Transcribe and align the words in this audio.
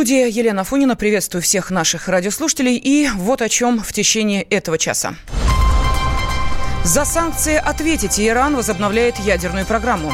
студии 0.00 0.30
Елена 0.30 0.64
Фунина. 0.64 0.96
Приветствую 0.96 1.42
всех 1.42 1.70
наших 1.70 2.08
радиослушателей. 2.08 2.76
И 2.76 3.10
вот 3.16 3.42
о 3.42 3.50
чем 3.50 3.80
в 3.80 3.92
течение 3.92 4.44
этого 4.44 4.78
часа. 4.78 5.14
За 6.84 7.04
санкции 7.04 7.56
ответить 7.56 8.18
Иран 8.18 8.56
возобновляет 8.56 9.18
ядерную 9.18 9.66
программу. 9.66 10.10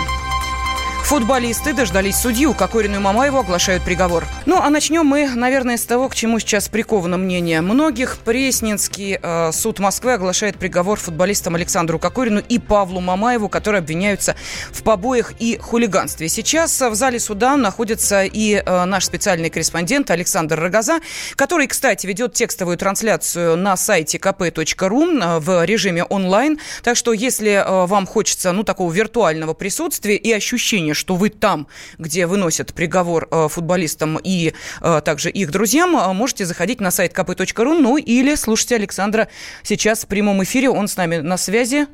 Футболисты 1.07 1.73
дождались 1.73 2.17
судью. 2.17 2.53
Кокорину 2.53 2.97
и 2.97 2.99
Мамаеву 2.99 3.39
оглашают 3.39 3.85
приговор. 3.85 4.25
Ну, 4.45 4.57
а 4.61 4.69
начнем 4.71 5.07
мы, 5.07 5.29
наверное, 5.29 5.77
с 5.77 5.85
того, 5.85 6.09
к 6.09 6.17
чему 6.17 6.41
сейчас 6.41 6.69
приковано 6.69 7.17
мнение 7.17 7.61
многих. 7.61 8.19
Пресненский 8.25 9.17
э, 9.23 9.53
суд 9.53 9.79
Москвы 9.79 10.15
оглашает 10.15 10.57
приговор 10.57 10.99
футболистам 10.99 11.55
Александру 11.55 12.01
Кокорину 12.01 12.43
и 12.49 12.59
Павлу 12.59 13.01
Мамаеву, 13.01 13.49
которые 13.49 13.79
обвиняются 13.79 14.35
в 14.73 14.83
побоях 14.83 15.35
и 15.39 15.59
хулиганстве. 15.59 16.29
Сейчас 16.29 16.81
в 16.81 16.97
зале 16.97 17.21
суда 17.21 17.57
находится 17.57 18.25
и 18.25 18.55
э, 18.55 18.85
наш 18.85 19.05
специальный 19.05 19.49
корреспондент 19.49 20.11
Александр 20.11 20.59
Рогоза, 20.59 20.99
который, 21.37 21.69
кстати, 21.69 22.05
ведет 22.09 22.33
текстовую 22.33 22.79
трансляцию 22.79 23.57
на 23.57 23.77
сайте 23.77 24.19
kp.ru 24.19 25.23
э, 25.23 25.39
в 25.39 25.65
режиме 25.65 26.03
онлайн. 26.03 26.59
Так 26.83 26.97
что, 26.97 27.13
если 27.13 27.53
э, 27.65 27.87
вам 27.87 28.09
хочется, 28.09 28.51
ну, 28.51 28.65
такого 28.65 28.93
виртуального 28.93 29.55
присутствия 29.55 30.17
и 30.17 30.33
ощущения, 30.33 30.96
что 30.97 31.15
вы 31.15 31.31
там, 31.31 31.69
где 31.99 32.27
выносят 32.27 32.75
приговор 32.75 33.29
э, 33.31 33.49
футболистам 33.49 34.19
и 34.23 34.53
э, 34.81 35.01
также 35.05 35.31
их 35.31 35.51
друзьям, 35.51 35.97
э, 35.97 36.13
можете 36.13 36.45
заходить 36.45 36.81
на 36.81 36.91
сайт 36.91 37.13
kp.ru, 37.13 37.79
ну 37.79 37.97
или 37.97 38.35
слушайте 38.35 38.77
Александра 38.77 39.29
сейчас 39.63 40.05
в 40.05 40.07
прямом 40.09 40.43
эфире, 40.43 40.71
он 40.71 40.89
с 40.89 40.97
нами 40.97 41.19
на 41.19 41.37
связи. 41.37 41.87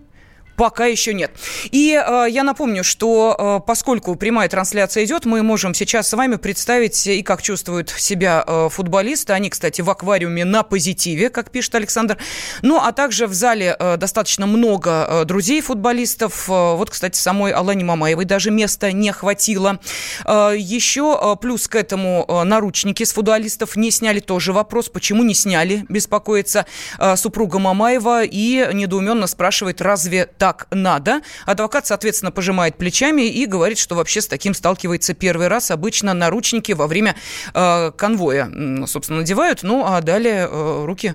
Пока 0.56 0.86
еще 0.86 1.14
нет. 1.14 1.32
И 1.70 1.92
э, 1.94 2.26
я 2.28 2.42
напомню, 2.44 2.84
что 2.84 3.36
э, 3.38 3.66
поскольку 3.66 4.14
прямая 4.16 4.48
трансляция 4.48 5.04
идет, 5.04 5.24
мы 5.24 5.42
можем 5.42 5.74
сейчас 5.74 6.08
с 6.08 6.12
вами 6.12 6.36
представить 6.36 7.06
и 7.06 7.22
как 7.22 7.42
чувствуют 7.42 7.90
себя 7.90 8.44
э, 8.46 8.68
футболисты. 8.70 9.32
Они, 9.32 9.48
кстати, 9.48 9.80
в 9.80 9.88
аквариуме 9.90 10.44
на 10.44 10.62
позитиве, 10.62 11.30
как 11.30 11.50
пишет 11.50 11.74
Александр. 11.74 12.18
Ну, 12.60 12.78
а 12.80 12.92
также 12.92 13.26
в 13.26 13.34
зале 13.34 13.76
э, 13.78 13.96
достаточно 13.96 14.46
много 14.46 15.06
э, 15.08 15.24
друзей 15.24 15.62
футболистов. 15.62 16.48
Э, 16.48 16.74
вот, 16.76 16.90
кстати, 16.90 17.16
самой 17.16 17.52
Алане 17.52 17.84
Мамаевой 17.84 18.26
даже 18.26 18.50
места 18.50 18.92
не 18.92 19.10
хватило. 19.10 19.80
Э, 20.26 20.54
еще 20.56 21.18
э, 21.20 21.36
плюс 21.40 21.66
к 21.66 21.76
этому 21.76 22.26
э, 22.28 22.42
наручники 22.44 23.04
с 23.04 23.12
футболистов 23.12 23.76
не 23.76 23.90
сняли. 23.90 24.20
Тоже 24.20 24.52
вопрос, 24.52 24.88
почему 24.90 25.22
не 25.22 25.34
сняли, 25.34 25.86
беспокоится 25.88 26.66
э, 26.98 27.16
супруга 27.16 27.58
Мамаева 27.58 28.22
и 28.24 28.68
недоуменно 28.74 29.26
спрашивает, 29.26 29.80
разве 29.80 30.26
так 30.42 30.66
надо. 30.72 31.20
Адвокат, 31.46 31.86
соответственно, 31.86 32.32
пожимает 32.32 32.76
плечами 32.76 33.22
и 33.22 33.46
говорит, 33.46 33.78
что 33.78 33.94
вообще 33.94 34.20
с 34.20 34.26
таким 34.26 34.54
сталкивается 34.54 35.14
первый 35.14 35.46
раз. 35.46 35.70
Обычно 35.70 36.14
наручники 36.14 36.72
во 36.72 36.88
время 36.88 37.14
э, 37.54 37.92
конвоя, 37.96 38.50
собственно, 38.88 39.20
надевают, 39.20 39.62
ну 39.62 39.84
а 39.86 40.00
далее 40.00 40.48
э, 40.50 40.84
руки 40.84 41.14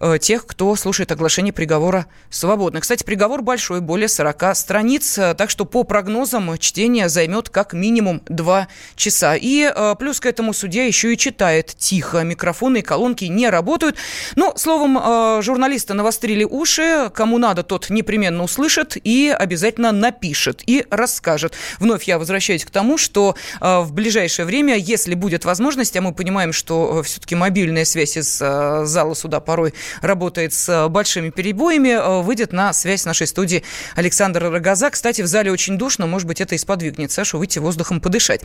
э, 0.00 0.18
тех, 0.20 0.44
кто 0.44 0.74
слушает 0.74 1.12
оглашение 1.12 1.52
приговора 1.52 2.06
свободно. 2.30 2.80
Кстати, 2.80 3.04
приговор 3.04 3.42
большой, 3.42 3.80
более 3.80 4.08
40 4.08 4.56
страниц, 4.56 5.20
так 5.38 5.50
что 5.50 5.66
по 5.66 5.84
прогнозам 5.84 6.58
чтение 6.58 7.08
займет 7.08 7.50
как 7.50 7.74
минимум 7.74 8.22
2 8.28 8.66
часа. 8.96 9.36
И 9.36 9.72
э, 9.72 9.94
плюс 9.96 10.18
к 10.18 10.26
этому 10.26 10.52
судья 10.52 10.84
еще 10.84 11.12
и 11.12 11.16
читает 11.16 11.76
тихо. 11.78 12.22
Микрофоны 12.22 12.78
и 12.78 12.82
колонки 12.82 13.26
не 13.26 13.48
работают. 13.50 13.94
Ну, 14.34 14.52
словом, 14.56 14.98
э, 14.98 15.42
журналисты 15.42 15.94
навострили 15.94 16.42
уши. 16.42 17.08
Кому 17.14 17.38
надо, 17.38 17.62
тот 17.62 17.88
непременно 17.88 18.42
услышит 18.42 18.63
услышит 18.64 18.96
и 19.04 19.34
обязательно 19.36 19.92
напишет 19.92 20.62
и 20.66 20.86
расскажет. 20.90 21.54
Вновь 21.78 22.04
я 22.04 22.18
возвращаюсь 22.18 22.64
к 22.64 22.70
тому, 22.70 22.96
что 22.96 23.36
э, 23.60 23.80
в 23.80 23.92
ближайшее 23.92 24.46
время, 24.46 24.76
если 24.76 25.14
будет 25.14 25.44
возможность, 25.44 25.96
а 25.96 26.00
мы 26.00 26.14
понимаем, 26.14 26.52
что 26.52 27.00
э, 27.00 27.02
все-таки 27.02 27.34
мобильная 27.34 27.84
связь 27.84 28.16
из 28.16 28.40
э, 28.40 28.84
зала 28.86 29.12
суда 29.14 29.40
порой 29.40 29.74
работает 30.00 30.54
с 30.54 30.88
большими 30.88 31.28
перебоями, 31.28 32.22
выйдет 32.22 32.52
на 32.52 32.72
связь 32.72 33.04
нашей 33.04 33.26
студии 33.26 33.64
Александр 33.96 34.44
Рогоза. 34.44 34.88
Кстати, 34.88 35.20
в 35.20 35.26
зале 35.26 35.52
очень 35.52 35.76
душно, 35.76 36.06
может 36.06 36.26
быть, 36.26 36.40
это 36.40 36.54
и 36.54 36.58
сподвигнет 36.58 37.12
Сашу 37.12 37.38
выйти 37.38 37.58
воздухом 37.58 38.00
подышать. 38.00 38.40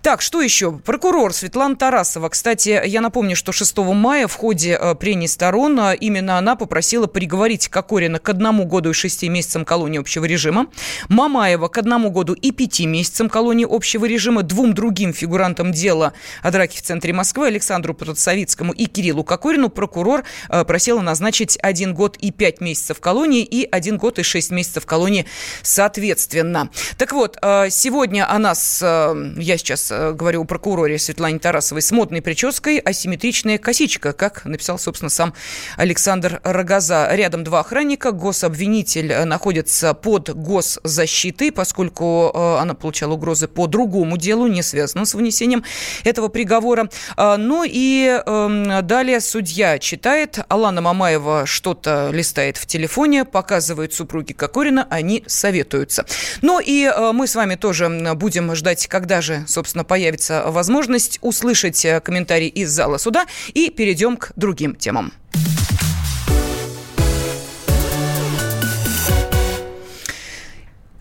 Так, 0.00 0.22
что 0.22 0.40
еще? 0.40 0.72
Прокурор 0.72 1.34
Светлана 1.34 1.76
Тарасова. 1.76 2.30
Кстати, 2.30 2.80
я 2.86 3.00
напомню, 3.02 3.36
что 3.36 3.52
6 3.52 3.76
мая 3.78 4.28
в 4.28 4.34
ходе 4.34 4.80
прений 4.98 5.28
сторон 5.28 5.78
именно 6.00 6.38
она 6.38 6.56
попросила 6.56 7.06
приговорить 7.06 7.68
Кокорина 7.68 8.18
к 8.18 8.28
одному 8.28 8.64
году 8.64 8.90
и 8.90 8.92
шести 8.94 9.28
месяцам 9.28 9.57
месяцам 9.58 9.64
колонии 9.64 9.98
общего 9.98 10.24
режима, 10.24 10.66
Мамаева 11.08 11.68
к 11.68 11.78
одному 11.78 12.10
году 12.10 12.34
и 12.34 12.52
пяти 12.52 12.86
месяцам 12.86 13.28
колонии 13.28 13.66
общего 13.68 14.04
режима, 14.04 14.42
двум 14.42 14.72
другим 14.72 15.12
фигурантам 15.12 15.72
дела 15.72 16.12
о 16.42 16.50
драке 16.50 16.78
в 16.78 16.82
центре 16.82 17.12
Москвы, 17.12 17.48
Александру 17.48 17.94
Протасовицкому 17.94 18.72
и 18.72 18.86
Кириллу 18.86 19.24
Кокорину, 19.24 19.68
прокурор 19.68 20.24
э, 20.48 20.64
просила 20.64 21.00
назначить 21.00 21.58
один 21.62 21.94
год 21.94 22.16
и 22.18 22.30
пять 22.30 22.60
месяцев 22.60 23.00
колонии 23.00 23.42
и 23.42 23.68
один 23.70 23.96
год 23.96 24.18
и 24.18 24.22
шесть 24.22 24.50
месяцев 24.50 24.86
колонии 24.86 25.26
соответственно. 25.62 26.70
Так 26.96 27.12
вот, 27.12 27.36
э, 27.42 27.70
сегодня 27.70 28.30
она 28.30 28.54
с, 28.54 28.80
э, 28.82 29.40
я 29.40 29.56
сейчас 29.56 29.90
говорю 29.90 30.42
о 30.42 30.44
прокуроре 30.44 30.98
Светлане 30.98 31.38
Тарасовой, 31.38 31.82
с 31.82 31.90
модной 31.90 32.22
прической, 32.22 32.78
асимметричная 32.78 33.58
косичка, 33.58 34.12
как 34.12 34.44
написал, 34.44 34.78
собственно, 34.78 35.10
сам 35.10 35.34
Александр 35.76 36.40
Рогоза. 36.44 37.08
Рядом 37.12 37.44
два 37.44 37.60
охранника, 37.60 38.12
гособвинитель 38.12 39.24
находится 39.24 39.47
находится 39.48 39.94
под 39.94 40.28
госзащитой, 40.28 41.52
поскольку 41.52 42.30
э, 42.34 42.58
она 42.58 42.74
получала 42.74 43.14
угрозы 43.14 43.48
по 43.48 43.66
другому 43.66 44.18
делу, 44.18 44.46
не 44.46 44.62
связанному 44.62 45.06
с 45.06 45.14
вынесением 45.14 45.64
этого 46.04 46.28
приговора. 46.28 46.90
А, 47.16 47.38
ну 47.38 47.64
и 47.66 48.20
эм, 48.26 48.86
далее 48.86 49.20
судья 49.20 49.78
читает, 49.78 50.40
Алана 50.48 50.82
Мамаева 50.82 51.46
что-то 51.46 52.10
листает 52.12 52.58
в 52.58 52.66
телефоне, 52.66 53.24
показывает 53.24 53.94
супруги 53.94 54.34
Кокорина, 54.34 54.86
они 54.90 55.24
советуются. 55.26 56.04
Ну 56.42 56.60
и 56.60 56.84
э, 56.84 57.12
мы 57.12 57.26
с 57.26 57.34
вами 57.34 57.54
тоже 57.54 57.88
будем 58.16 58.54
ждать, 58.54 58.86
когда 58.86 59.22
же, 59.22 59.44
собственно, 59.48 59.84
появится 59.84 60.44
возможность 60.48 61.20
услышать 61.22 61.82
э, 61.86 62.00
комментарий 62.00 62.48
из 62.48 62.68
зала 62.70 62.98
суда 62.98 63.24
и 63.54 63.70
перейдем 63.70 64.18
к 64.18 64.32
другим 64.36 64.74
темам. 64.74 65.10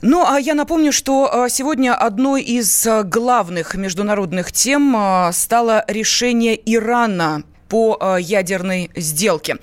Ну, 0.02 0.26
а 0.28 0.40
я 0.40 0.54
напомню, 0.54 0.92
что 0.92 1.30
а, 1.32 1.50
сегодня 1.50 1.96
одной 1.96 2.44
из 2.44 2.86
а, 2.86 3.04
главных 3.04 3.74
международных 3.74 4.52
тем 4.52 4.96
а, 4.96 5.32
стало 5.32 5.84
решение 5.88 6.60
Ирана 6.66 7.44
по 7.68 7.98
э, 8.00 8.18
ядерной 8.22 8.90
сделке. 8.96 9.58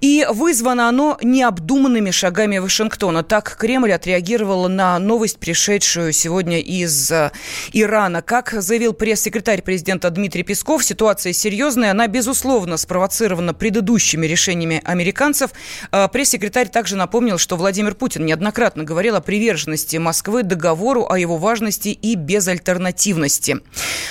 И 0.00 0.26
вызвано 0.30 0.88
оно 0.88 1.18
необдуманными 1.22 2.10
шагами 2.10 2.58
Вашингтона. 2.58 3.22
Так 3.22 3.56
Кремль 3.58 3.92
отреагировал 3.92 4.68
на 4.68 4.98
новость, 4.98 5.38
пришедшую 5.38 6.12
сегодня 6.12 6.60
из 6.60 7.10
э, 7.10 7.32
Ирана. 7.72 8.22
Как 8.22 8.52
заявил 8.52 8.92
пресс-секретарь 8.92 9.62
президента 9.62 10.10
Дмитрий 10.10 10.42
Песков, 10.42 10.84
ситуация 10.84 11.32
серьезная. 11.32 11.90
Она, 11.90 12.06
безусловно, 12.06 12.76
спровоцирована 12.76 13.54
предыдущими 13.54 14.26
решениями 14.26 14.80
американцев. 14.84 15.50
Э, 15.92 16.08
пресс-секретарь 16.08 16.68
также 16.68 16.96
напомнил, 16.96 17.38
что 17.38 17.56
Владимир 17.56 17.94
Путин 17.94 18.24
неоднократно 18.26 18.84
говорил 18.84 19.16
о 19.16 19.20
приверженности 19.20 19.96
Москвы 19.96 20.42
договору, 20.42 21.06
о 21.08 21.18
его 21.18 21.36
важности 21.36 21.88
и 21.88 22.14
безальтернативности. 22.14 23.58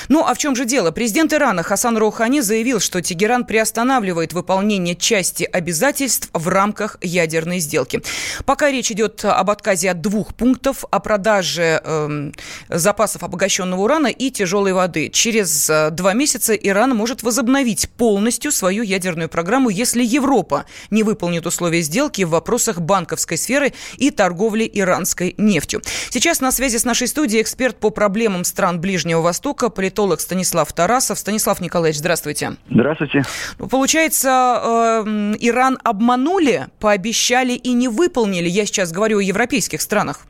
Ну, 0.08 0.26
а 0.26 0.34
в 0.34 0.38
чем 0.38 0.56
же 0.56 0.66
дело? 0.66 0.92
Президент 0.92 1.34
Ирана 1.34 1.64
Хасан 1.64 1.98
Роухани 1.98 2.42
заявил, 2.42 2.80
что 2.80 3.02
Тегеран 3.02 3.29
Иран 3.30 3.46
приостанавливает 3.46 4.34
выполнение 4.34 4.96
части 4.96 5.44
обязательств 5.44 6.32
в 6.34 6.48
рамках 6.48 6.98
ядерной 7.02 7.60
сделки. 7.60 8.02
Пока 8.44 8.72
речь 8.72 8.92
идет 8.92 9.24
об 9.24 9.52
отказе 9.52 9.92
от 9.92 10.02
двух 10.02 10.34
пунктов 10.34 10.84
о 10.90 11.00
продаже 11.00 11.80
э, 11.84 12.32
запасов 12.70 13.22
обогащенного 13.22 13.82
урана 13.82 14.08
и 14.08 14.32
тяжелой 14.32 14.74
воды. 14.74 15.10
Через 15.10 15.70
э, 15.70 15.92
два 15.92 16.14
месяца 16.14 16.56
Иран 16.56 16.96
может 16.96 17.22
возобновить 17.22 17.88
полностью 17.92 18.52
свою 18.52 18.82
ядерную 18.82 19.30
программу, 19.30 19.70
если 19.70 20.04
Европа 20.04 20.66
не 20.90 21.04
выполнит 21.04 21.46
условия 21.46 21.82
сделки 21.82 22.24
в 22.24 22.32
вопросах 22.32 22.82
банковской 22.82 23.38
сферы 23.38 23.74
и 23.98 24.10
торговли 24.10 24.68
иранской 24.74 25.36
нефтью. 25.38 25.84
Сейчас 26.10 26.42
на 26.42 26.52
связи 26.52 26.78
с 26.78 26.84
нашей 26.84 27.08
студией 27.08 27.44
эксперт 27.44 27.80
по 27.80 27.92
проблемам 27.92 28.44
стран 28.44 28.82
Ближнего 28.82 29.22
Востока, 29.22 29.70
политолог 29.70 30.20
Станислав 30.20 30.74
Тарасов. 30.74 31.20
Станислав 31.20 31.62
Николаевич, 31.62 32.00
здравствуйте. 32.00 32.54
Здравствуйте. 32.72 33.19
Здравствуйте. 33.22 33.56
Ну, 33.60 33.68
получается, 33.68 35.04
э, 35.06 35.36
Иран 35.40 35.78
обманули, 35.84 36.68
пообещали 36.80 37.54
и 37.54 37.74
не 37.74 37.88
выполнили. 37.88 38.48
Я 38.48 38.66
сейчас 38.66 38.92
говорю 38.92 39.20
о 39.20 39.22
европейских 39.22 39.82
странах. 39.82 40.22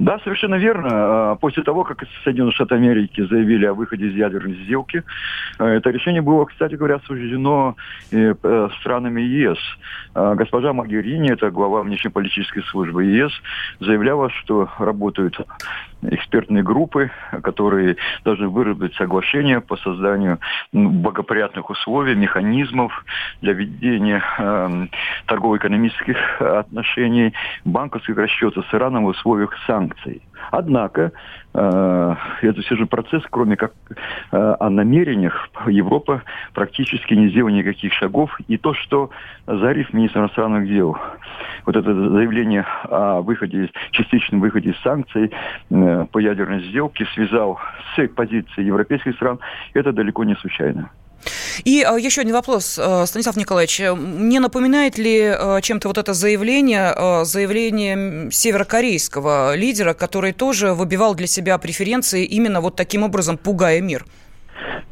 Да, 0.00 0.18
совершенно 0.24 0.54
верно. 0.54 0.88
А, 0.92 1.34
после 1.36 1.62
того, 1.62 1.84
как 1.84 2.04
Соединенные 2.24 2.54
Штаты 2.54 2.74
Америки 2.74 3.22
заявили 3.26 3.66
о 3.66 3.74
выходе 3.74 4.06
из 4.06 4.14
ядерной 4.14 4.54
сделки, 4.64 5.04
э, 5.58 5.64
это 5.64 5.90
решение 5.90 6.22
было, 6.22 6.46
кстати 6.46 6.74
говоря, 6.74 6.94
осуждено 6.96 7.76
э, 8.10 8.34
странами 8.80 9.20
ЕС. 9.20 9.58
А, 10.14 10.34
госпожа 10.36 10.72
Магерини, 10.72 11.30
это 11.30 11.50
глава 11.50 11.82
внешнеполитической 11.82 12.62
службы 12.70 13.04
ЕС, 13.04 13.30
заявляла, 13.80 14.30
что 14.30 14.70
работают 14.78 15.38
экспертные 16.02 16.62
группы, 16.62 17.10
которые 17.42 17.96
должны 18.24 18.48
выработать 18.48 18.94
соглашение 18.96 19.60
по 19.60 19.76
созданию 19.76 20.38
благоприятных 20.72 21.68
условий, 21.68 22.14
механизмов 22.14 23.04
для 23.42 23.52
ведения 23.52 24.22
э, 24.38 24.86
торгово-экономических 25.26 26.40
отношений, 26.40 27.34
банковских 27.66 28.16
расчетов 28.16 28.64
с 28.70 28.74
Ираном 28.74 29.04
в 29.04 29.08
условиях 29.08 29.54
санкций. 29.66 29.89
Однако 30.50 31.12
э, 31.54 32.14
это 32.42 32.60
все 32.62 32.76
же 32.76 32.86
процесс, 32.86 33.22
кроме 33.30 33.56
как 33.56 33.72
э, 34.32 34.56
о 34.58 34.70
намерениях, 34.70 35.48
Европа 35.66 36.22
практически 36.54 37.14
не 37.14 37.28
сделала 37.28 37.50
никаких 37.50 37.92
шагов. 37.92 38.38
И 38.48 38.56
то, 38.56 38.74
что 38.74 39.10
Зариф, 39.46 39.92
министр 39.92 40.20
иностранных 40.20 40.66
дел, 40.66 40.96
вот 41.66 41.76
это 41.76 41.92
заявление 41.92 42.66
о 42.84 43.20
выходе, 43.20 43.70
частичном 43.90 44.40
выходе 44.40 44.70
из 44.70 44.80
санкций 44.80 45.30
э, 45.70 46.06
по 46.10 46.18
ядерной 46.18 46.62
сделке 46.64 47.06
связал 47.14 47.58
с 47.94 48.08
позицией 48.08 48.66
европейских 48.66 49.14
стран, 49.14 49.38
это 49.74 49.92
далеко 49.92 50.24
не 50.24 50.34
случайно. 50.36 50.90
И 51.64 51.86
э, 51.88 52.00
еще 52.00 52.22
один 52.22 52.34
вопрос, 52.34 52.78
э, 52.78 53.04
Станислав 53.06 53.36
Николаевич. 53.36 53.80
Не 53.80 54.38
напоминает 54.38 54.98
ли 54.98 55.18
э, 55.20 55.60
чем-то 55.62 55.88
вот 55.88 55.98
это 55.98 56.14
заявление, 56.14 57.24
заявление 57.24 58.30
северокорейского 58.30 59.54
лидера, 59.54 59.94
который 59.94 60.32
тоже 60.32 60.74
выбивал 60.74 61.14
для 61.14 61.26
себя 61.26 61.58
преференции 61.58 62.24
именно 62.24 62.60
вот 62.60 62.76
таким 62.76 63.02
образом, 63.02 63.38
пугая 63.38 63.80
мир? 63.80 64.04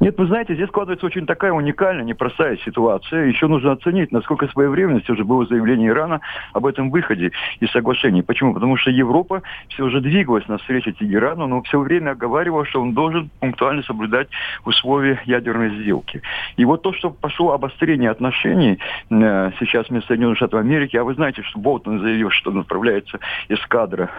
Нет, 0.01 0.17
вы 0.19 0.27
знаете, 0.27 0.55
здесь 0.55 0.69
складывается 0.69 1.07
очень 1.07 1.27
такая 1.27 1.53
уникальная, 1.53 2.05
непростая 2.05 2.57
ситуация. 2.59 3.27
Еще 3.27 3.47
нужно 3.47 3.73
оценить, 3.73 4.13
насколько 4.13 4.47
своевременность 4.49 5.11
уже 5.11 5.25
было 5.25 5.47
заявление 5.47 5.89
Ирана 5.89 6.21
об 6.53 6.67
этом 6.67 6.91
выходе 6.91 7.33
из 7.61 7.71
соглашений. 7.71 8.23
Почему? 8.23 8.55
Потому 8.55 8.77
что 8.77 8.91
Европа 8.91 9.43
все 9.69 9.89
же 9.89 10.01
двигалась 10.01 10.47
на 10.49 10.59
встрече 10.59 10.93
Тегерану, 10.93 11.47
но 11.47 11.63
все 11.63 11.81
время 11.81 12.11
оговаривала, 12.11 12.65
что 12.65 12.81
он 12.81 12.93
должен 12.93 13.31
пунктуально 13.41 13.83
соблюдать 13.83 14.29
условия 14.65 15.21
ядерной 15.25 15.71
сделки. 15.83 16.23
И 16.57 16.65
вот 16.65 16.83
то, 16.83 16.93
что 16.93 17.11
пошло 17.11 17.53
обострение 17.53 18.11
отношений 18.11 18.79
э, 19.11 19.51
сейчас 19.59 19.91
между 19.91 20.09
Соединенными 20.09 20.37
Штатами 20.37 20.63
Америки, 20.63 20.97
а 20.97 21.05
вы 21.05 21.15
знаете, 21.15 21.43
что 21.43 21.59
Болтон 21.59 22.01
заявил, 22.01 22.31
что 22.31 22.51
он 22.51 22.59
отправляется 22.61 23.19
эскадра 23.49 24.11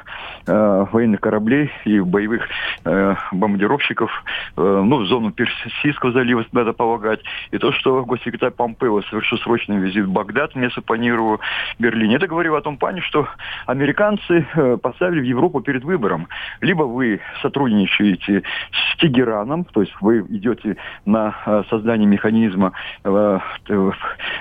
э, 0.46 0.86
военных 0.92 1.22
кораблей 1.22 1.72
и 1.86 2.00
боевых 2.00 2.48
э, 2.86 3.16
бомбардировщиков 3.32 4.12
э, 4.58 4.62
ну, 4.86 5.00
в 5.00 5.06
зону 5.08 5.32
Персидского 5.40 6.12
залива, 6.12 6.46
надо 6.52 6.74
полагать, 6.74 7.22
и 7.52 7.58
то, 7.58 7.72
что 7.72 8.04
госсекретарь 8.04 8.52
Помпео 8.52 9.02
совершил 9.04 9.38
срочный 9.38 9.78
визит 9.78 10.06
в 10.06 10.12
Багдад 10.12 10.52
планировал 10.86 11.38
в 11.38 11.82
Берлине. 11.82 12.18
Это 12.18 12.28
говорило 12.28 12.58
о 12.58 12.62
том 12.62 12.78
плане, 12.78 13.00
что 13.00 13.26
американцы 13.66 14.46
э, 14.54 14.78
поставили 14.78 15.22
в 15.22 15.24
Европу 15.24 15.62
перед 15.62 15.86
выбором. 15.86 16.28
Либо 16.60 16.84
вы 16.84 17.22
сотрудничаете 17.42 18.44
с 18.72 18.98
Тегераном, 18.98 19.64
то 19.64 19.82
есть 19.82 19.94
вы 20.02 20.20
идете 20.30 20.76
на 21.06 21.36
э, 21.46 21.64
создание 21.70 22.08
механизма 22.08 22.74
э, 23.06 23.40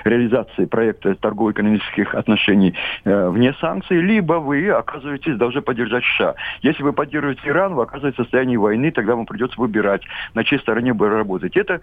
реализации 0.03 0.65
проекта 0.65 1.15
торгово-экономических 1.15 2.13
отношений 2.13 2.73
вне 3.05 3.53
санкций, 3.61 4.01
либо 4.01 4.33
вы 4.33 4.69
оказываетесь 4.69 5.37
должны 5.37 5.61
поддержать 5.61 6.03
США. 6.15 6.35
Если 6.61 6.83
вы 6.83 6.91
поддерживаете 6.91 7.41
Иран, 7.45 7.75
вы 7.75 7.83
оказываетесь 7.83 8.19
в 8.19 8.23
состоянии 8.23 8.57
войны, 8.57 8.91
тогда 8.91 9.15
вам 9.15 9.25
придется 9.25 9.59
выбирать, 9.61 10.01
на 10.33 10.43
чьей 10.43 10.59
стороне 10.59 10.88
бы 10.93 11.09
работать. 11.09 11.55
Это 11.57 11.81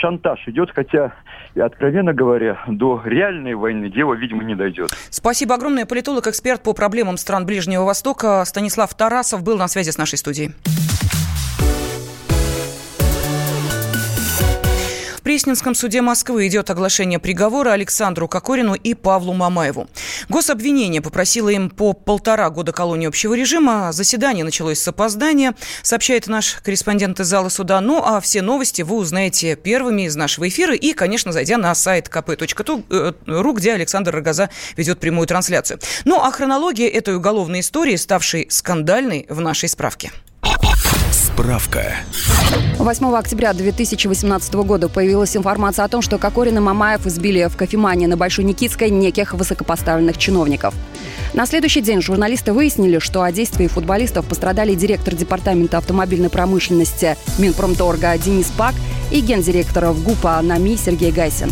шантаж 0.00 0.46
идет, 0.46 0.70
хотя, 0.74 1.12
откровенно 1.54 2.12
говоря, 2.12 2.58
до 2.66 3.02
реальной 3.04 3.54
войны 3.54 3.90
дело, 3.90 4.14
видимо, 4.14 4.44
не 4.44 4.54
дойдет. 4.54 4.90
Спасибо 5.10 5.54
огромное. 5.54 5.86
Политолог, 5.86 6.26
эксперт 6.26 6.62
по 6.62 6.72
проблемам 6.72 7.16
стран 7.16 7.46
Ближнего 7.46 7.84
Востока 7.84 8.44
Станислав 8.44 8.94
Тарасов 8.94 9.42
был 9.42 9.56
на 9.56 9.68
связи 9.68 9.90
с 9.90 9.98
нашей 9.98 10.18
студией. 10.18 10.52
Пресненском 15.36 15.74
суде 15.74 16.00
Москвы 16.00 16.46
идет 16.46 16.70
оглашение 16.70 17.18
приговора 17.18 17.72
Александру 17.72 18.26
Кокорину 18.26 18.72
и 18.72 18.94
Павлу 18.94 19.34
Мамаеву. 19.34 19.86
Гособвинение 20.30 21.02
попросило 21.02 21.50
им 21.50 21.68
по 21.68 21.92
полтора 21.92 22.48
года 22.48 22.72
колонии 22.72 23.06
общего 23.06 23.34
режима. 23.34 23.92
Заседание 23.92 24.46
началось 24.46 24.78
с 24.78 24.88
опоздания, 24.88 25.54
сообщает 25.82 26.26
наш 26.26 26.54
корреспондент 26.64 27.20
из 27.20 27.26
зала 27.26 27.50
суда. 27.50 27.82
Ну, 27.82 28.02
а 28.02 28.22
все 28.22 28.40
новости 28.40 28.80
вы 28.80 28.96
узнаете 28.96 29.56
первыми 29.56 30.06
из 30.06 30.16
нашего 30.16 30.48
эфира 30.48 30.74
и, 30.74 30.94
конечно, 30.94 31.32
зайдя 31.32 31.58
на 31.58 31.74
сайт 31.74 32.08
kp.ru, 32.08 33.52
где 33.52 33.74
Александр 33.74 34.14
Рогоза 34.14 34.48
ведет 34.78 35.00
прямую 35.00 35.26
трансляцию. 35.26 35.80
Ну, 36.06 36.18
а 36.18 36.30
хронология 36.30 36.88
этой 36.88 37.14
уголовной 37.14 37.60
истории, 37.60 37.96
ставшей 37.96 38.46
скандальной 38.48 39.26
в 39.28 39.38
нашей 39.42 39.68
справке. 39.68 40.12
Справка. 41.26 41.96
8 42.78 43.16
октября 43.16 43.52
2018 43.52 44.54
года 44.54 44.88
появилась 44.88 45.36
информация 45.36 45.84
о 45.84 45.88
том, 45.88 46.00
что 46.00 46.18
Кокорин 46.18 46.58
и 46.58 46.60
Мамаев 46.60 47.04
избили 47.04 47.48
в 47.48 47.56
кофемании 47.56 48.06
на 48.06 48.16
Большой 48.16 48.44
Никитской 48.44 48.90
неких 48.90 49.34
высокопоставленных 49.34 50.18
чиновников. 50.18 50.72
На 51.34 51.46
следующий 51.46 51.80
день 51.80 52.00
журналисты 52.00 52.52
выяснили, 52.52 53.00
что 53.00 53.22
о 53.22 53.32
действии 53.32 53.66
футболистов 53.66 54.24
пострадали 54.24 54.76
директор 54.76 55.16
Департамента 55.16 55.78
автомобильной 55.78 56.30
промышленности 56.30 57.16
Минпромторга 57.38 58.16
Денис 58.18 58.46
Пак 58.56 58.76
и 59.10 59.20
гендиректор 59.20 59.92
ГУПа 59.94 60.40
НАМИ 60.42 60.76
Сергей 60.76 61.10
Гайсин. 61.10 61.50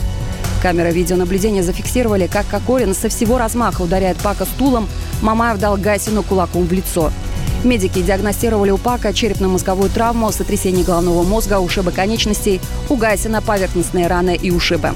Камеры 0.63 0.93
видеонаблюдения 0.93 1.65
зафиксировали, 1.65 2.29
как 2.29 2.47
Кокорин 2.47 2.95
со 2.95 3.09
всего 3.09 3.39
размаха 3.39 3.83
ударяет 3.83 4.19
Пака 4.19 4.45
стулом, 4.45 4.89
Мамаев 5.21 5.59
дал 5.59 5.77
Гайсину 5.77 6.23
кулаком 6.23 6.65
в 6.65 6.73
лицо– 6.73 7.11
Медики 7.65 8.03
диагностировали 8.03 8.71
у 8.71 8.79
Пака 8.79 9.13
черепно-мозговую 9.13 9.89
травму, 9.89 10.31
сотрясение 10.33 10.85
головного 10.85 11.23
мозга, 11.23 11.61
ушибы 11.61 11.93
конечностей, 11.93 12.61
у 12.91 12.97
Гайсина 12.97 13.41
поверхностные 13.41 14.07
раны 14.07 14.37
и 14.41 14.51
ушибы. 14.51 14.91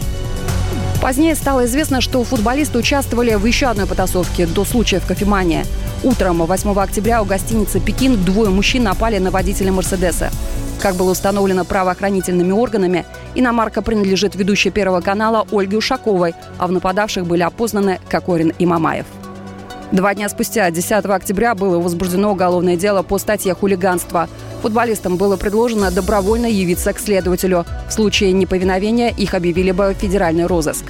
Позднее 1.01 1.35
стало 1.35 1.65
известно, 1.65 2.01
что 2.01 2.23
футболисты 2.25 2.77
участвовали 2.79 3.35
в 3.35 3.47
еще 3.47 3.67
одной 3.67 3.87
потасовке 3.87 4.47
до 4.47 4.65
случая 4.65 4.99
в 5.01 5.07
кофемании. 5.07 5.65
Утром 6.03 6.45
8 6.45 6.79
октября 6.79 7.23
у 7.23 7.25
гостиницы 7.25 7.81
«Пекин» 7.81 8.23
двое 8.23 8.51
мужчин 8.51 8.83
напали 8.83 9.19
на 9.19 9.31
водителя 9.31 9.73
«Мерседеса». 9.73 10.31
Как 10.81 10.95
было 10.95 11.13
установлено 11.13 11.65
правоохранительными 11.65 12.53
органами, 12.53 13.07
иномарка 13.35 13.81
принадлежит 13.81 14.35
ведущей 14.35 14.71
Первого 14.71 15.01
канала 15.01 15.47
Ольге 15.51 15.79
Ушаковой, 15.79 16.35
а 16.59 16.67
в 16.67 16.73
нападавших 16.73 17.27
были 17.27 17.43
опознаны 17.43 17.99
Кокорин 18.09 18.53
и 18.59 18.67
Мамаев. 18.67 19.07
Два 19.91 20.15
дня 20.15 20.29
спустя, 20.29 20.71
10 20.71 21.07
октября, 21.07 21.55
было 21.55 21.79
возбуждено 21.79 22.33
уголовное 22.33 22.77
дело 22.77 23.03
по 23.03 23.17
статье 23.17 23.55
«Хулиганство». 23.55 24.29
Футболистам 24.61 25.17
было 25.17 25.39
предложено 25.39 25.91
добровольно 25.91 26.45
явиться 26.45 26.93
к 26.93 26.99
следователю. 26.99 27.65
В 27.89 27.93
случае 27.93 28.33
неповиновения 28.33 29.09
их 29.09 29.33
объявили 29.33 29.71
бы 29.71 29.97
федеральный 29.99 30.45
розыск. 30.45 30.85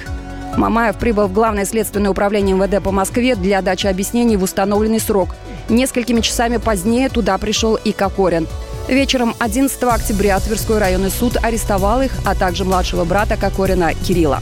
Мамаев 0.57 0.97
прибыл 0.97 1.27
в 1.27 1.33
Главное 1.33 1.63
следственное 1.63 2.11
управление 2.11 2.57
МВД 2.57 2.83
по 2.83 2.91
Москве 2.91 3.35
для 3.35 3.61
дачи 3.61 3.87
объяснений 3.87 4.35
в 4.35 4.43
установленный 4.43 4.99
срок. 4.99 5.29
Несколькими 5.69 6.19
часами 6.19 6.57
позднее 6.57 7.07
туда 7.07 7.37
пришел 7.37 7.75
и 7.75 7.93
Кокорин. 7.93 8.47
Вечером 8.89 9.33
11 9.39 9.81
октября 9.83 10.39
Тверской 10.39 10.79
районный 10.79 11.11
суд 11.11 11.37
арестовал 11.41 12.01
их, 12.01 12.11
а 12.25 12.35
также 12.35 12.65
младшего 12.65 13.05
брата 13.05 13.37
Кокорина 13.37 13.93
Кирилла. 13.93 14.41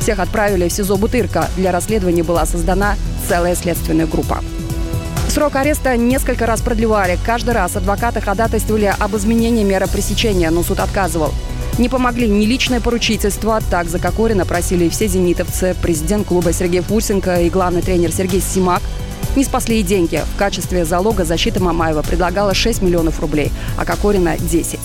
Всех 0.00 0.18
отправили 0.18 0.68
в 0.68 0.72
СИЗО 0.72 0.96
«Бутырка». 0.96 1.48
Для 1.56 1.70
расследования 1.70 2.22
была 2.24 2.44
создана 2.44 2.96
целая 3.28 3.54
следственная 3.54 4.06
группа. 4.06 4.42
Срок 5.28 5.56
ареста 5.56 5.96
несколько 5.96 6.46
раз 6.46 6.60
продлевали. 6.60 7.18
Каждый 7.26 7.54
раз 7.54 7.74
адвокаты 7.76 8.20
ходатайствовали 8.20 8.94
об 8.96 9.16
изменении 9.16 9.64
меры 9.64 9.88
пресечения, 9.88 10.50
но 10.50 10.62
суд 10.62 10.78
отказывал. 10.78 11.32
Не 11.76 11.88
помогли 11.88 12.28
ни 12.28 12.44
личное 12.44 12.80
поручительство, 12.80 13.60
так 13.68 13.88
за 13.88 13.98
Кокорина 13.98 14.46
просили 14.46 14.88
все 14.88 15.08
зенитовцы, 15.08 15.74
президент 15.82 16.28
клуба 16.28 16.52
Сергей 16.52 16.82
Фурсенко 16.82 17.40
и 17.40 17.50
главный 17.50 17.82
тренер 17.82 18.12
Сергей 18.12 18.40
Симак. 18.40 18.80
Не 19.34 19.42
спасли 19.42 19.80
и 19.80 19.82
деньги. 19.82 20.22
В 20.34 20.38
качестве 20.38 20.84
залога 20.84 21.24
защита 21.24 21.60
Мамаева 21.60 22.02
предлагала 22.02 22.54
6 22.54 22.82
миллионов 22.82 23.18
рублей, 23.18 23.50
а 23.76 23.84
Кокорина– 23.84 24.36
10. 24.38 24.78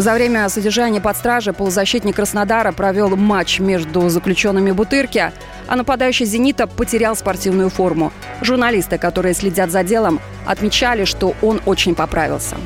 За 0.00 0.14
время 0.14 0.48
содержания 0.48 0.98
под 0.98 1.14
стражей 1.14 1.52
полузащитник 1.52 2.16
Краснодара 2.16 2.72
провел 2.72 3.16
матч 3.16 3.60
между 3.60 4.08
заключенными 4.08 4.70
Бутырки, 4.70 5.30
а 5.68 5.76
нападающий 5.76 6.24
«Зенита» 6.24 6.66
потерял 6.66 7.14
спортивную 7.14 7.68
форму. 7.68 8.10
Журналисты, 8.40 8.96
которые 8.96 9.34
следят 9.34 9.70
за 9.70 9.84
делом, 9.84 10.18
отмечали, 10.46 11.04
что 11.04 11.34
он 11.42 11.60
очень 11.66 11.94
поправился. 11.94 12.56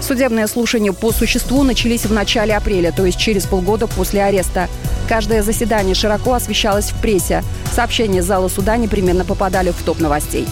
Судебные 0.00 0.46
слушания 0.46 0.92
по 0.92 1.10
существу 1.10 1.64
начались 1.64 2.06
в 2.06 2.12
начале 2.12 2.54
апреля, 2.54 2.92
то 2.92 3.04
есть 3.04 3.18
через 3.18 3.44
полгода 3.44 3.88
после 3.88 4.22
ареста. 4.22 4.68
Каждое 5.08 5.42
заседание 5.42 5.96
широко 5.96 6.34
освещалось 6.34 6.92
в 6.92 7.02
прессе. 7.02 7.42
Сообщения 7.72 8.22
зала 8.22 8.46
суда 8.46 8.76
непременно 8.76 9.24
попадали 9.24 9.72
в 9.72 9.82
топ 9.82 9.98
новостей. 9.98 10.46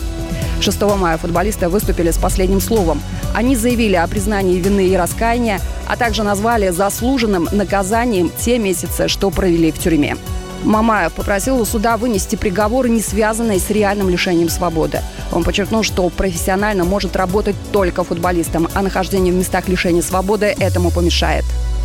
6 0.60 0.82
мая 0.98 1.18
футболисты 1.18 1.68
выступили 1.68 2.10
с 2.10 2.18
последним 2.18 2.60
словом. 2.60 3.00
Они 3.36 3.54
заявили 3.54 3.96
о 3.96 4.06
признании 4.06 4.58
вины 4.58 4.86
и 4.86 4.96
раскаяния, 4.96 5.60
а 5.86 5.98
также 5.98 6.22
назвали 6.22 6.70
заслуженным 6.70 7.46
наказанием 7.52 8.32
те 8.34 8.58
месяцы, 8.58 9.08
что 9.08 9.28
провели 9.28 9.70
в 9.70 9.78
тюрьме. 9.78 10.16
Мамаев 10.64 11.12
попросил 11.12 11.60
у 11.60 11.66
суда 11.66 11.98
вынести 11.98 12.36
приговор, 12.36 12.88
не 12.88 13.02
связанный 13.02 13.60
с 13.60 13.68
реальным 13.68 14.08
лишением 14.08 14.48
свободы. 14.48 15.02
Он 15.32 15.44
подчеркнул, 15.44 15.82
что 15.82 16.08
профессионально 16.08 16.84
может 16.84 17.14
работать 17.14 17.56
только 17.72 18.04
футболистом, 18.04 18.68
а 18.72 18.80
нахождение 18.80 19.34
в 19.34 19.36
местах 19.36 19.68
лишения 19.68 20.00
свободы 20.00 20.56
этому 20.58 20.90
помешает. 20.90 21.44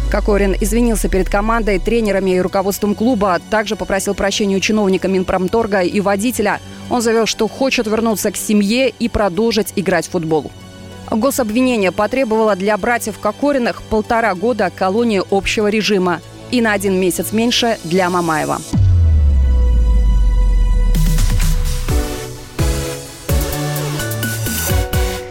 Кокорин 0.10 0.56
извинился 0.58 1.10
перед 1.10 1.30
командой, 1.30 1.80
тренерами 1.80 2.32
и 2.32 2.40
руководством 2.40 2.96
клуба, 2.96 3.36
а 3.36 3.40
также 3.40 3.76
попросил 3.76 4.16
прощения 4.16 4.56
у 4.56 4.62
чиновника 4.62 5.10
Минпромторга 5.10 5.82
и 5.82 6.00
водителя. 6.00 6.62
Он 6.90 7.02
заявил, 7.02 7.26
что 7.26 7.50
хочет 7.50 7.88
вернуться 7.88 8.32
к 8.32 8.38
семье 8.38 8.88
и 8.88 9.10
продолжить 9.10 9.74
играть 9.76 10.08
в 10.08 10.12
футбол. 10.12 10.50
Гособвинение 11.12 11.92
потребовало 11.92 12.56
для 12.56 12.78
братьев 12.78 13.20
Кокориных 13.20 13.84
полтора 13.84 14.34
года 14.34 14.72
колонии 14.74 15.22
общего 15.30 15.68
режима 15.68 16.22
и 16.52 16.62
на 16.62 16.72
один 16.72 17.00
месяц 17.00 17.34
меньше 17.34 17.78
для 17.84 18.10
Мамаева. 18.10 18.60